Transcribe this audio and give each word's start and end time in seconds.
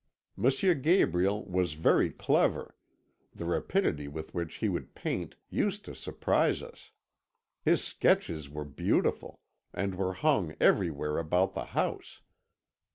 M. 0.35 0.49
Gabriel 0.81 1.45
was 1.45 1.73
very 1.73 2.09
clever; 2.09 2.73
the 3.35 3.45
rapidity 3.45 4.07
with 4.07 4.33
which 4.33 4.55
he 4.55 4.67
would 4.67 4.95
paint 4.95 5.35
used 5.51 5.85
to 5.85 5.93
surprise 5.93 6.63
us; 6.63 6.89
his 7.61 7.83
sketches 7.83 8.49
were 8.49 8.65
beautiful, 8.65 9.37
and 9.75 9.93
were 9.93 10.13
hung 10.13 10.55
everywhere 10.59 11.19
about 11.19 11.53
the 11.53 11.65
house. 11.77 12.21